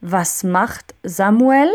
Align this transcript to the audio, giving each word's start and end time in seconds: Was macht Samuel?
Was 0.00 0.44
macht 0.44 0.94
Samuel? 1.02 1.70